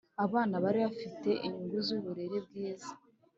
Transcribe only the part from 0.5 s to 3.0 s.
bari bafite inyungu zuburere bwiza